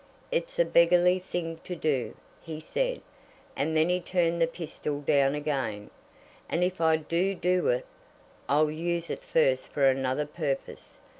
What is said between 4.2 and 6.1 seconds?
the pistol down again;